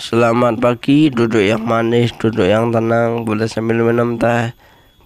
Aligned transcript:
Selamat 0.00 0.56
pagi, 0.56 1.12
duduk 1.12 1.44
yang 1.44 1.60
manis, 1.68 2.08
duduk 2.16 2.48
yang 2.48 2.72
tenang, 2.72 3.28
boleh 3.28 3.44
sambil 3.44 3.84
minum 3.84 4.16
teh, 4.16 4.56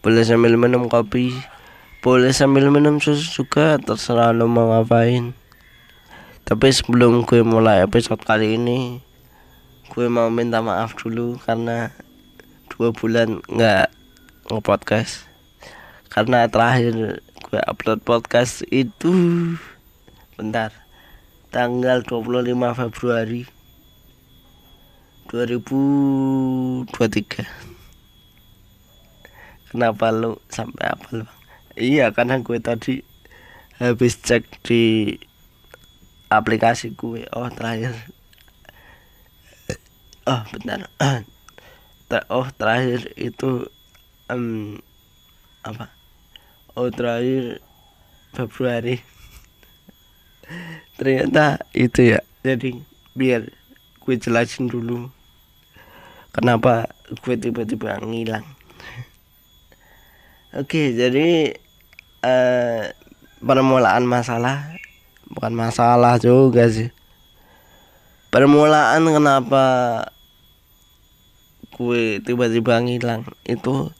boleh 0.07 0.23
sambil 0.23 0.55
minum 0.55 0.87
kopi, 0.87 1.35
boleh 1.99 2.31
sambil 2.31 2.71
minum 2.71 3.03
susu 3.03 3.43
juga, 3.43 3.75
terserah 3.83 4.31
lo 4.31 4.47
mau 4.47 4.71
ngapain. 4.71 5.35
Tapi 6.47 6.71
sebelum 6.71 7.27
gue 7.27 7.43
mulai 7.43 7.83
episode 7.83 8.23
kali 8.23 8.55
ini, 8.55 9.03
gue 9.91 10.07
mau 10.07 10.31
minta 10.31 10.63
maaf 10.63 10.95
dulu 10.95 11.43
karena 11.43 11.91
dua 12.71 12.95
bulan 12.95 13.43
nggak 13.51 13.91
nge-podcast. 14.47 15.27
Karena 16.07 16.47
terakhir 16.47 17.19
gue 17.19 17.61
upload 17.67 17.99
podcast 18.07 18.63
itu 18.71 19.11
bentar 20.39 20.71
tanggal 21.51 22.07
25 22.07 22.55
Februari 22.79 23.54
2023 25.35 26.87
kenapa 29.75 30.15
lu 30.15 30.39
sampai 30.47 30.95
apa 30.95 31.07
lu 31.11 31.27
iya 31.75 32.15
karena 32.15 32.39
gue 32.39 32.63
tadi 32.63 33.03
habis 33.83 34.15
cek 34.23 34.63
di 34.63 35.11
aplikasi 36.31 36.95
gue. 36.95 37.27
Oh 37.35 37.47
terakhir. 37.51 37.95
Oh 40.27 40.43
bentar. 40.51 40.89
Ter- 42.11 42.29
oh 42.31 42.49
terakhir 42.55 43.13
itu 43.15 43.69
em, 44.31 44.79
apa? 45.63 45.91
Oh 46.75 46.91
terakhir 46.91 47.63
Februari. 48.35 49.03
Ternyata 50.99 51.63
itu 51.75 52.15
ya. 52.15 52.21
Jadi 52.43 52.79
biar 53.15 53.51
gue 54.03 54.15
jelasin 54.21 54.69
dulu 54.69 55.09
kenapa 56.35 56.91
gue 57.23 57.39
tiba-tiba 57.39 58.03
ngilang? 58.03 58.43
Oke 60.61 60.91
jadi 60.91 61.55
eh, 62.27 62.83
permulaan 63.39 64.05
masalah 64.05 64.75
bukan 65.31 65.55
masalah 65.55 66.19
juga 66.19 66.67
sih. 66.67 66.91
Permulaan 68.35 69.07
kenapa 69.07 69.65
gue 71.75 72.19
tiba-tiba 72.23 72.83
ngilang 72.83 73.27
itu 73.47 73.91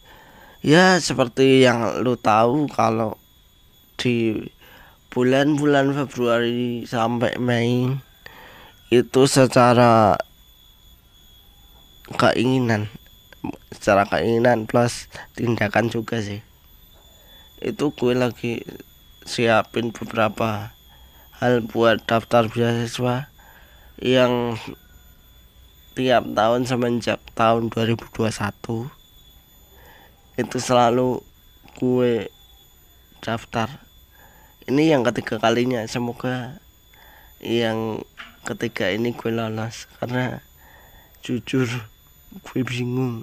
ya 0.63 0.99
seperti 0.99 1.63
yang 1.67 2.03
lu 2.03 2.15
tahu 2.15 2.71
kalau 2.71 3.19
di 3.99 4.43
bulan-bulan 5.11 5.95
Februari 5.95 6.83
sampai 6.87 7.39
Mei 7.39 7.95
itu 8.91 9.23
secara 9.27 10.19
keinginan. 12.13 12.93
Secara 13.73 14.05
keinginan 14.09 14.69
plus 14.69 15.09
tindakan 15.37 15.89
juga 15.89 16.21
sih. 16.21 16.45
Itu 17.61 17.93
gue 17.97 18.13
lagi 18.13 18.65
siapin 19.25 19.93
beberapa 19.93 20.77
hal 21.41 21.65
buat 21.65 22.05
daftar 22.05 22.49
beasiswa 22.53 23.33
yang 24.01 24.61
tiap 25.95 26.27
tahun 26.35 26.67
semenjak 26.67 27.23
tahun 27.39 27.71
2021 27.71 28.91
itu 30.35 30.59
selalu 30.59 31.23
gue 31.79 32.27
daftar. 33.23 33.71
Ini 34.67 34.99
yang 34.99 35.07
ketiga 35.07 35.39
kalinya. 35.39 35.87
Semoga 35.87 36.59
yang 37.39 38.03
ketiga 38.43 38.91
ini 38.91 39.15
gue 39.15 39.31
lolos. 39.31 39.87
Karena 40.03 40.43
jujur 41.23 41.71
gue 42.43 42.63
bingung 42.67 43.23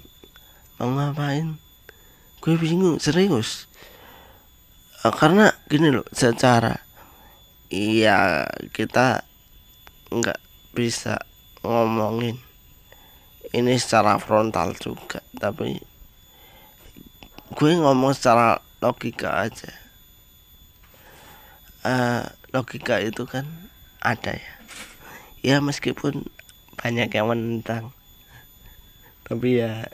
mau 0.80 0.90
ngapain? 0.96 1.60
Gue 2.40 2.56
bingung 2.56 2.96
serius? 2.96 3.68
Eh, 5.02 5.10
karena 5.10 5.50
gini 5.66 5.90
loh 5.90 6.06
secara 6.14 6.78
iya 7.72 8.46
kita 8.70 9.26
nggak 10.12 10.40
bisa 10.76 11.18
ngomongin 11.64 12.38
ini 13.50 13.74
secara 13.80 14.20
frontal 14.22 14.76
juga 14.78 15.24
tapi 15.34 15.82
gue 17.52 17.72
ngomong 17.76 18.16
secara 18.16 18.62
logika 18.80 19.44
aja. 19.44 19.70
Eh, 21.82 22.22
logika 22.54 23.02
itu 23.02 23.26
kan 23.26 23.44
ada 23.98 24.38
ya. 24.38 24.54
Ya 25.42 25.56
meskipun 25.58 26.30
banyak 26.78 27.10
yang 27.10 27.26
menentang 27.26 27.90
tapi 29.26 29.62
ya 29.62 29.86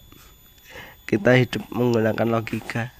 kita 1.08 1.40
hidup 1.40 1.64
menggunakan 1.72 2.28
logika. 2.28 2.92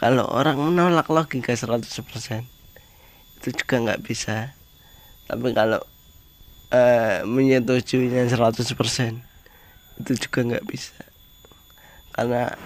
Kalau 0.00 0.24
orang 0.24 0.56
menolak 0.56 1.12
logika 1.12 1.52
100% 1.52 1.84
itu 3.40 3.48
juga 3.52 3.74
nggak 3.76 4.00
bisa. 4.00 4.56
Tapi 5.28 5.52
kalau 5.52 5.84
eh, 6.72 7.20
menyetujuinya 7.28 8.24
100% 8.24 8.72
itu 10.00 10.12
juga 10.16 10.40
nggak 10.48 10.64
bisa. 10.64 10.96
Karena 12.16 12.56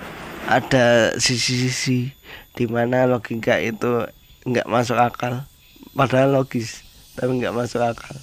ada 0.46 1.18
sisi-sisi 1.18 2.14
di 2.54 2.64
mana 2.70 3.10
logika 3.10 3.58
itu 3.58 4.06
nggak 4.46 4.70
masuk 4.70 4.94
akal. 5.02 5.42
Padahal 5.98 6.30
logis 6.30 6.86
tapi 7.18 7.42
nggak 7.42 7.54
masuk 7.58 7.82
akal. 7.82 8.14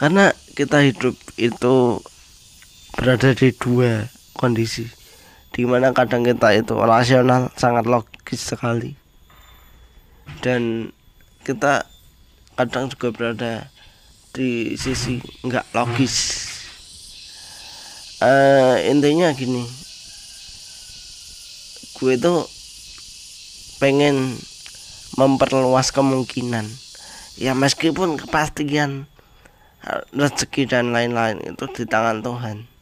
Karena 0.00 0.32
kita 0.56 0.80
hidup 0.80 1.16
itu 1.36 2.00
berada 2.94 3.34
di 3.34 3.50
dua 3.50 4.06
kondisi 4.38 4.86
di 5.54 5.62
mana 5.62 5.94
kadang 5.94 6.26
kita 6.26 6.50
itu 6.50 6.74
rasional 6.74 7.46
sangat 7.54 7.86
logis 7.86 8.42
sekali. 8.42 8.98
Dan 10.42 10.90
kita 11.46 11.86
kadang 12.58 12.90
juga 12.90 13.14
berada 13.14 13.70
di 14.34 14.74
sisi 14.74 15.22
nggak 15.46 15.70
logis. 15.78 16.14
Eh 18.18 18.90
intinya 18.90 19.30
gini 19.30 19.62
gue 21.94 22.18
tuh 22.18 22.42
pengen 23.78 24.34
memperluas 25.14 25.94
kemungkinan. 25.94 26.66
Ya 27.38 27.54
meskipun 27.54 28.18
kepastian 28.18 29.06
rezeki 30.10 30.66
dan 30.66 30.90
lain-lain 30.90 31.38
itu 31.46 31.66
di 31.70 31.84
tangan 31.86 32.26
Tuhan 32.26 32.73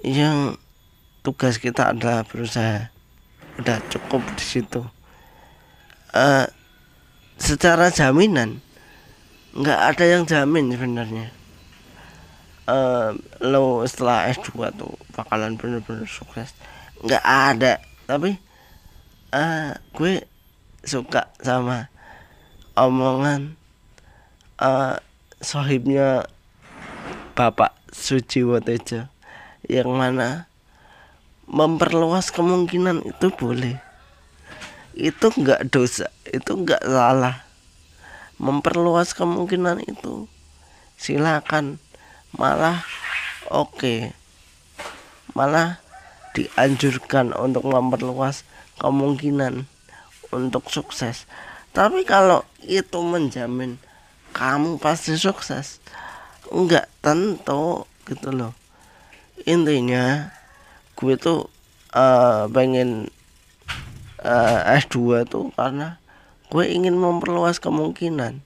yang 0.00 0.56
tugas 1.20 1.60
kita 1.60 1.92
adalah 1.92 2.24
berusaha. 2.24 2.88
Udah 3.60 3.80
cukup 3.92 4.24
di 4.36 4.44
situ. 4.44 4.80
Eh, 6.16 6.46
secara 7.36 7.92
jaminan 7.92 8.64
nggak 9.52 9.80
ada 9.94 10.04
yang 10.08 10.22
jamin 10.24 10.72
sebenarnya. 10.72 11.28
Eh, 12.70 13.10
lo 13.44 13.84
setelah 13.84 14.30
S2 14.32 14.72
tuh 14.76 14.94
bakalan 15.12 15.60
bener-bener 15.60 16.08
sukses. 16.08 16.56
Nggak 17.04 17.24
ada. 17.24 17.84
Tapi 18.08 18.36
eh 19.30 19.70
gue 19.94 20.26
suka 20.82 21.30
sama 21.38 21.86
omongan 22.74 23.54
eh 24.58 24.96
sohibnya 25.38 26.26
Bapak 27.38 27.78
Sujiwo 27.94 28.58
Tejo 28.58 29.06
yang 29.70 29.94
mana 29.94 30.50
memperluas 31.46 32.34
kemungkinan 32.34 33.06
itu 33.06 33.30
boleh. 33.30 33.78
Itu 34.98 35.30
nggak 35.30 35.70
dosa 35.70 36.10
itu 36.26 36.58
nggak 36.58 36.82
salah. 36.82 37.46
Memperluas 38.42 39.14
kemungkinan 39.14 39.86
itu 39.86 40.26
silakan. 40.98 41.78
Malah 42.34 42.82
oke. 43.46 44.10
Malah 45.38 45.78
dianjurkan 46.34 47.30
untuk 47.38 47.70
memperluas 47.70 48.42
kemungkinan 48.82 49.70
untuk 50.34 50.66
sukses. 50.66 51.30
Tapi 51.70 52.02
kalau 52.02 52.42
itu 52.66 52.98
menjamin 52.98 53.78
kamu 54.34 54.82
pasti 54.82 55.14
sukses 55.14 55.82
enggak 56.50 56.86
tentu 57.02 57.86
gitu 58.06 58.30
loh 58.30 58.59
intinya 59.46 60.34
gue 60.96 61.14
tuh 61.16 61.48
eh, 61.94 62.44
pengen 62.52 63.08
eh, 64.20 64.60
S2 64.80 65.24
tuh 65.28 65.48
karena 65.56 65.96
gue 66.50 66.64
ingin 66.66 66.98
memperluas 66.98 67.62
kemungkinan. 67.62 68.42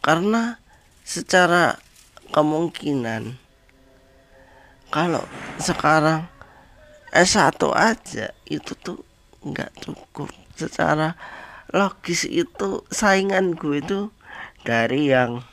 Karena 0.00 0.56
secara 1.04 1.76
kemungkinan 2.32 3.36
kalau 4.90 5.22
sekarang 5.62 6.26
S1 7.14 7.62
aja 7.74 8.34
itu 8.50 8.72
tuh 8.74 9.04
nggak 9.46 9.70
cukup. 9.84 10.30
Secara 10.58 11.14
logis 11.70 12.26
itu 12.26 12.82
saingan 12.90 13.54
gue 13.54 13.78
itu 13.78 14.10
dari 14.66 15.14
yang 15.14 15.46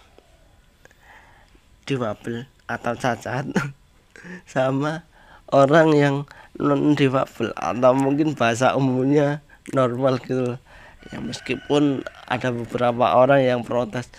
difabel 1.86 2.50
atau 2.68 2.94
cacat 2.98 3.48
sama 4.50 5.06
orang 5.52 5.94
yang 5.96 6.16
non 6.58 6.98
difabel 6.98 7.54
atau 7.54 7.94
mungkin 7.94 8.34
bahasa 8.34 8.74
umumnya 8.74 9.46
normal 9.72 10.18
gitu 10.24 10.58
ya 11.14 11.22
meskipun 11.22 12.02
ada 12.26 12.50
beberapa 12.50 13.14
orang 13.14 13.46
yang 13.46 13.62
protes 13.62 14.10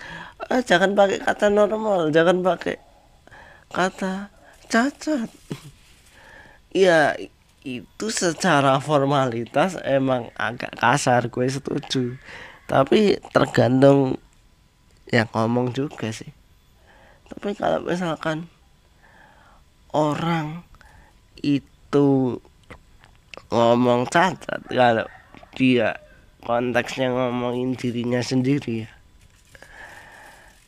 ah, 0.47 0.63
jangan 0.63 0.95
pakai 0.95 1.19
kata 1.19 1.51
normal 1.51 2.15
jangan 2.15 2.41
pakai 2.41 2.79
kata 3.73 4.39
cacat. 4.69 5.31
Ya 6.69 7.17
itu 7.65 8.13
secara 8.13 8.77
formalitas 8.77 9.81
emang 9.89 10.29
agak 10.37 10.77
kasar 10.77 11.33
gue 11.33 11.49
setuju. 11.49 12.21
Tapi 12.69 13.17
tergantung 13.33 14.21
yang 15.09 15.33
ngomong 15.33 15.73
juga 15.73 16.13
sih. 16.13 16.29
Tapi 17.33 17.57
kalau 17.57 17.89
misalkan 17.89 18.53
orang 19.93 20.65
itu 21.41 22.37
ngomong 23.49 24.05
cacat 24.11 24.61
kalau 24.69 25.09
dia 25.57 25.97
konteksnya 26.45 27.13
ngomongin 27.13 27.75
dirinya 27.75 28.21
sendiri 28.21 28.85
ya. 28.85 28.91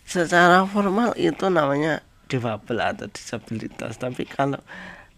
Secara 0.09 0.67
formal 0.67 1.15
itu 1.15 1.47
namanya 1.47 2.03
difabel 2.27 2.79
atau 2.83 3.07
disabilitas 3.11 3.99
tapi 3.99 4.27
kalau 4.27 4.59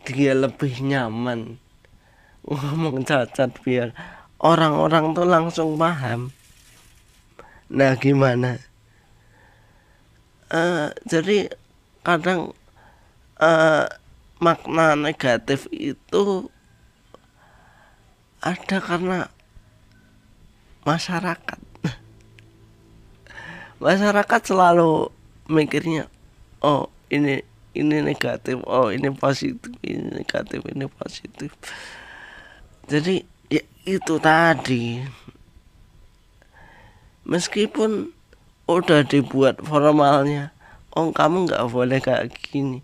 dia 0.02 0.34
lebih 0.34 0.82
nyaman 0.82 1.56
ngomong 2.42 3.06
cacat 3.06 3.54
biar 3.62 3.94
orang-orang 4.42 5.14
tuh 5.14 5.26
langsung 5.28 5.78
paham. 5.78 6.34
Nah 7.70 7.94
gimana? 7.96 8.58
Uh, 10.52 10.92
jadi 11.08 11.48
kadang 12.04 12.52
uh, 13.42 13.84
makna 14.38 14.94
negatif 14.94 15.66
itu 15.74 16.46
ada 18.42 18.78
karena 18.78 19.30
masyarakat. 20.86 21.60
Masyarakat 23.82 24.40
selalu 24.42 25.10
mikirnya 25.50 26.06
oh 26.62 26.90
ini 27.10 27.42
ini 27.74 27.98
negatif 28.02 28.62
oh 28.66 28.90
ini 28.90 29.10
positif 29.14 29.70
ini 29.82 30.22
negatif 30.22 30.62
ini 30.70 30.86
positif. 30.90 31.50
Jadi 32.86 33.22
ya 33.50 33.62
itu 33.86 34.14
tadi. 34.18 35.02
Meskipun 37.22 38.10
udah 38.66 39.06
dibuat 39.06 39.62
formalnya 39.62 40.50
oh 40.98 41.14
kamu 41.14 41.46
nggak 41.46 41.62
boleh 41.70 41.98
kayak 42.02 42.34
gini 42.50 42.82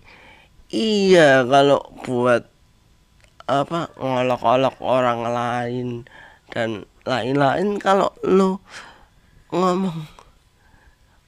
iya 0.73 1.45
kalau 1.49 1.81
buat 2.05 2.45
apa 3.49 3.89
ngolok-olok 3.97 4.77
orang 4.85 5.21
lain 5.25 5.89
dan 6.53 6.85
lain-lain 7.09 7.81
kalau 7.81 8.13
lu 8.21 8.61
ngomong 9.49 10.05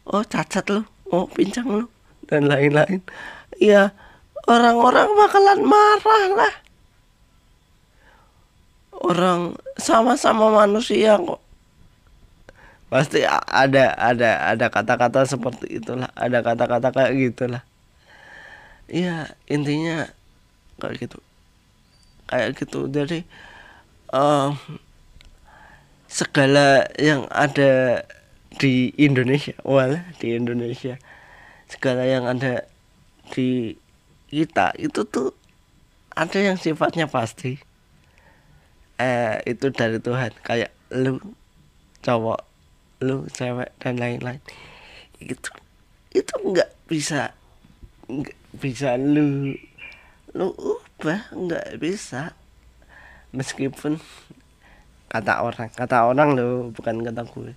oh 0.04 0.24
cacat 0.28 0.68
lu 0.68 0.84
oh 1.08 1.24
pincang 1.32 1.68
lu 1.80 1.86
dan 2.28 2.44
lain-lain 2.44 3.00
ya 3.56 3.96
orang-orang 4.50 5.08
bakalan 5.14 5.60
marah 5.62 6.24
lah. 6.34 6.54
Orang 9.00 9.56
sama-sama 9.80 10.52
manusia 10.52 11.16
kok. 11.16 11.40
Pasti 12.90 13.22
ada 13.24 13.94
ada 13.94 14.30
ada 14.50 14.66
kata-kata 14.66 15.22
seperti 15.24 15.78
itulah 15.78 16.10
ada 16.18 16.42
kata-kata 16.42 16.90
kayak 16.90 17.14
gitulah 17.14 17.62
ya 18.90 19.32
intinya 19.46 20.10
kayak 20.82 21.08
gitu. 21.08 21.18
Kayak 22.26 22.58
gitu. 22.58 22.80
Jadi 22.90 23.24
um, 24.10 24.58
segala 26.10 26.90
yang 26.98 27.30
ada 27.30 28.02
di 28.58 28.90
Indonesia 28.98 29.54
wala 29.62 30.10
di 30.18 30.34
Indonesia 30.34 30.98
segala 31.70 32.02
yang 32.02 32.26
ada 32.26 32.66
di 33.30 33.78
kita 34.26 34.74
itu 34.74 35.06
tuh 35.06 35.30
ada 36.10 36.38
yang 36.42 36.58
sifatnya 36.58 37.06
pasti. 37.06 37.62
Eh 38.98 39.38
itu 39.46 39.70
dari 39.70 40.02
Tuhan. 40.02 40.34
Kayak 40.42 40.74
lu 40.90 41.22
cowok 42.02 42.42
lu 43.06 43.24
cewek 43.30 43.70
dan 43.78 43.96
lain-lain. 43.96 44.42
Itu 45.22 45.54
itu 46.10 46.34
nggak 46.34 46.90
bisa 46.90 47.32
nggak 48.10 48.38
bisa 48.58 48.98
lu 48.98 49.54
lu 50.34 50.46
ubah 50.54 51.30
nggak 51.30 51.78
bisa. 51.78 52.34
Meskipun 53.30 54.02
kata 55.10 55.42
orang 55.42 55.70
kata 55.70 56.06
orang 56.06 56.34
lo 56.34 56.70
bukan 56.74 57.02
kata 57.06 57.22
gue. 57.26 57.54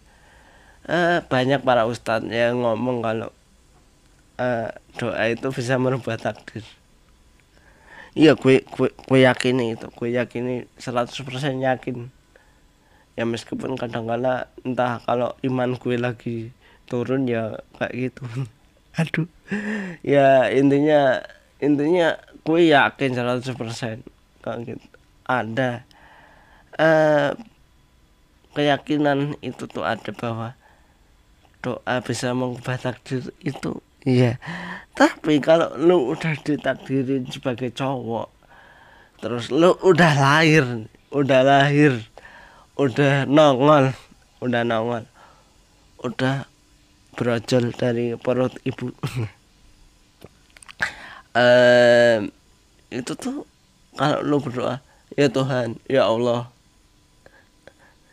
Uh, 0.84 1.24
banyak 1.32 1.64
para 1.64 1.88
ustadz 1.88 2.28
yang 2.28 2.60
ngomong 2.60 3.00
kalau 3.00 3.30
uh, 4.38 4.70
doa 5.00 5.24
itu 5.32 5.48
bisa 5.50 5.80
merubah 5.82 6.20
takdir. 6.20 6.62
Iya 8.14 8.38
gue 8.38 8.62
gue 8.62 8.90
gue 8.94 9.20
yakin 9.26 9.74
itu. 9.74 9.88
Gue 9.98 10.14
yakin 10.14 10.70
100% 10.78 11.18
yakin. 11.66 11.98
Ya 13.14 13.26
meskipun 13.26 13.78
kadang-kala 13.78 14.50
entah 14.66 15.02
kalau 15.06 15.34
iman 15.46 15.78
gue 15.78 15.96
lagi 15.98 16.38
turun 16.90 17.26
ya 17.30 17.58
kayak 17.80 17.94
gitu 17.94 18.26
aduh. 19.00 19.28
Ya 20.02 20.50
intinya 20.52 21.22
intinya 21.64 22.18
gue 22.44 22.62
yakin 22.70 23.12
100% 23.16 24.04
kayak 24.44 24.58
gitu. 24.68 24.88
Ada 25.24 25.88
uh, 26.78 27.32
keyakinan 28.54 29.40
itu 29.40 29.66
tuh 29.70 29.88
ada 29.88 30.12
bahwa 30.12 30.54
doa 31.64 31.96
bisa 32.04 32.36
mengubah 32.36 32.76
takdir 32.76 33.32
itu. 33.40 33.80
Iya. 34.04 34.36
Tapi 34.94 35.40
kalau 35.40 35.74
lu 35.80 36.12
udah 36.12 36.36
ditakdirin 36.44 37.26
sebagai 37.32 37.72
cowok 37.72 38.34
terus 39.24 39.48
lu 39.56 39.72
udah 39.80 40.12
lahir 40.20 40.84
udah 41.08 41.48
lahir 41.48 41.96
udah 42.76 43.24
nongol 43.24 43.96
udah 44.44 44.68
nongol 44.68 45.08
udah 46.04 46.44
brojol 47.14 47.72
dari 47.74 48.18
perut 48.18 48.54
ibu. 48.66 48.90
Um, 51.34 52.30
itu 52.94 53.18
tuh 53.18 53.50
kalau 53.98 54.22
lu 54.22 54.38
berdoa 54.38 54.86
ya 55.18 55.26
Tuhan 55.34 55.82
ya 55.90 56.06
Allah. 56.06 56.46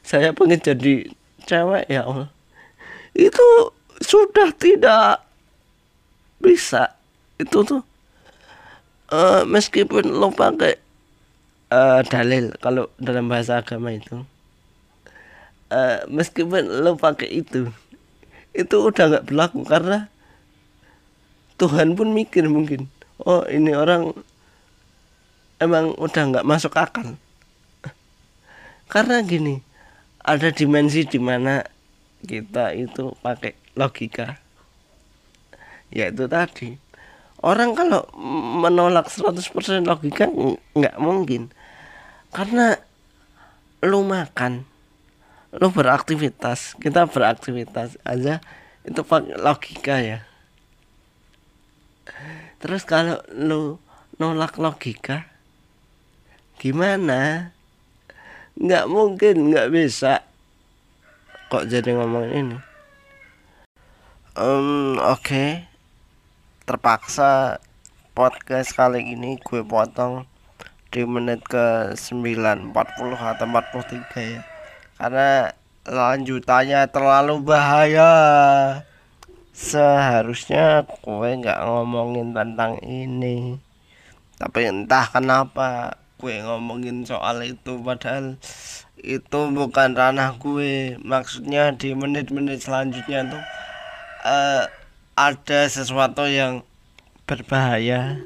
Saya 0.00 0.32
pengen 0.32 0.56
jadi 0.56 1.04
cewek 1.44 1.84
ya 1.92 2.08
Allah. 2.08 2.32
Itu 3.12 3.76
sudah 4.00 4.56
tidak 4.56 5.20
bisa. 6.40 6.96
Itu 7.36 7.60
tuh 7.60 7.84
uh, 9.12 9.44
meskipun 9.44 10.08
lo 10.08 10.32
pakai 10.32 10.80
uh, 11.70 12.00
dalil 12.06 12.54
kalau 12.58 12.88
dalam 12.96 13.28
bahasa 13.28 13.60
agama 13.60 13.92
itu 13.94 14.24
uh, 15.70 15.98
meskipun 16.10 16.82
lo 16.82 16.96
pakai 16.96 17.42
itu 17.42 17.70
itu 18.56 18.76
udah 18.78 19.04
nggak 19.16 19.26
berlaku 19.30 19.62
karena 19.62 20.10
Tuhan 21.60 21.94
pun 21.94 22.10
mikir 22.10 22.48
mungkin 22.48 22.88
oh 23.24 23.44
ini 23.46 23.76
orang 23.76 24.16
emang 25.60 25.92
udah 26.00 26.22
nggak 26.34 26.48
masuk 26.48 26.72
akal. 26.74 27.14
Karena 28.90 29.22
gini 29.22 29.62
ada 30.24 30.50
dimensi 30.50 31.06
di 31.06 31.20
mana 31.20 31.62
kita 32.24 32.74
itu 32.74 33.14
pakai 33.20 33.54
logika 33.76 34.40
yaitu 35.92 36.26
tadi. 36.26 36.74
Orang 37.40 37.72
kalau 37.72 38.04
menolak 38.60 39.08
100% 39.08 39.86
logika 39.86 40.28
nggak 40.76 40.96
mungkin. 41.00 41.52
Karena 42.32 42.76
lu 43.80 44.04
makan 44.04 44.64
lu 45.54 45.66
beraktivitas. 45.74 46.78
Kita 46.78 47.10
beraktivitas 47.10 47.98
aja. 48.06 48.38
Itu 48.86 49.02
pakai 49.02 49.34
logika 49.34 49.98
ya. 49.98 50.22
Terus 52.62 52.86
kalau 52.86 53.18
lu 53.34 53.82
nolak 54.20 54.60
logika 54.60 55.26
gimana? 56.60 57.50
Nggak 58.54 58.86
mungkin 58.86 59.50
nggak 59.50 59.70
bisa. 59.74 60.22
Kok 61.50 61.66
jadi 61.66 61.98
ngomongin 61.98 62.32
ini? 62.36 62.58
Um, 64.38 65.00
oke. 65.02 65.26
Okay. 65.26 65.50
terpaksa 66.70 67.58
podcast 68.14 68.78
kali 68.78 69.02
ini 69.02 69.42
gue 69.42 69.66
potong 69.66 70.22
di 70.94 71.02
menit 71.02 71.42
ke 71.42 71.98
9.40 71.98 72.70
atau 73.18 73.46
43 73.50 74.06
ya 74.38 74.42
karena 75.00 75.56
lanjutannya 75.88 76.84
terlalu 76.92 77.40
bahaya. 77.40 78.12
Seharusnya 79.56 80.84
gue 80.84 81.28
nggak 81.40 81.60
ngomongin 81.64 82.36
tentang 82.36 82.76
ini. 82.84 83.56
Tapi 84.36 84.68
entah 84.68 85.08
kenapa 85.08 85.96
gue 86.20 86.44
ngomongin 86.44 87.08
soal 87.08 87.40
itu 87.40 87.80
padahal 87.80 88.36
itu 89.00 89.40
bukan 89.56 89.96
ranah 89.96 90.36
gue 90.36 91.00
maksudnya 91.00 91.72
di 91.72 91.96
menit-menit 91.96 92.60
selanjutnya 92.60 93.24
tuh 93.32 93.44
uh, 94.28 94.68
ada 95.16 95.60
sesuatu 95.64 96.28
yang 96.28 96.60
berbahaya 97.24 98.20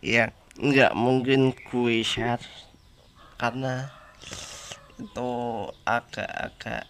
ya 0.00 0.32
nggak 0.56 0.96
mungkin 0.96 1.52
gue 1.52 2.00
share. 2.00 2.40
Karena 3.36 3.88
itu 5.00 5.32
agak-agak 5.88 6.84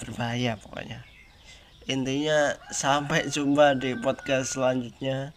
berbahaya 0.00 0.56
pokoknya. 0.56 1.04
Intinya 1.84 2.56
sampai 2.72 3.28
jumpa 3.28 3.76
di 3.76 3.92
podcast 4.00 4.56
selanjutnya. 4.56 5.36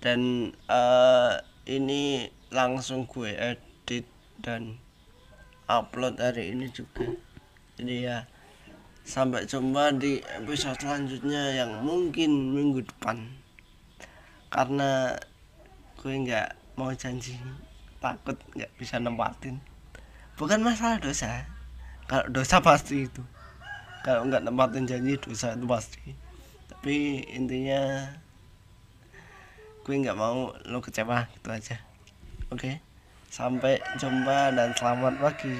Dan 0.00 0.50
uh, 0.64 1.36
ini 1.68 2.32
langsung 2.48 3.04
gue 3.04 3.36
edit 3.36 4.08
dan 4.40 4.80
upload 5.68 6.16
hari 6.16 6.56
ini 6.56 6.72
juga. 6.72 7.04
Jadi 7.76 8.08
ya 8.08 8.24
sampai 9.04 9.44
jumpa 9.44 9.92
di 10.00 10.24
episode 10.40 10.80
selanjutnya 10.80 11.52
yang 11.52 11.84
mungkin 11.84 12.56
minggu 12.56 12.80
depan. 12.88 13.28
Karena 14.48 15.14
gue 16.00 16.12
nggak 16.16 16.80
mau 16.80 16.96
janji 16.96 17.36
takut 18.00 18.40
nggak 18.56 18.72
bisa 18.80 18.96
nempatin. 18.96 19.60
Bukan 20.40 20.64
masalah 20.64 20.96
dosa 20.96 21.44
kalau 22.10 22.26
dosa 22.26 22.58
pasti 22.58 23.06
itu. 23.06 23.22
Kalau 24.02 24.26
nggak 24.26 24.42
nempatin 24.42 24.82
janji 24.82 25.14
dosa 25.14 25.54
itu 25.54 25.62
pasti. 25.70 26.02
Tapi 26.66 27.22
intinya 27.30 28.10
gue 29.86 29.94
nggak 29.94 30.18
mau 30.18 30.50
lo 30.66 30.82
kecewa 30.82 31.30
gitu 31.38 31.54
aja. 31.54 31.78
Oke? 32.50 32.82
Sampai 33.30 33.78
jumpa 34.02 34.50
dan 34.58 34.74
selamat 34.74 35.22
pagi. 35.22 35.54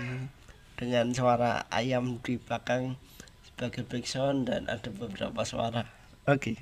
Dengan 0.74 1.14
suara 1.14 1.70
ayam 1.70 2.18
di 2.18 2.34
belakang 2.42 2.98
sebagai 3.46 3.86
background 3.86 4.50
dan 4.50 4.66
ada 4.66 4.90
beberapa 4.90 5.46
suara. 5.46 5.86
Oke? 6.26 6.58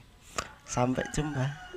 Sampai 0.69 1.09
jumpa 1.17 1.68